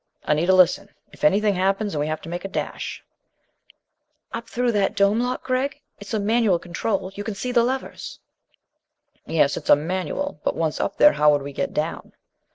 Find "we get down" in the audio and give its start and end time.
11.43-12.13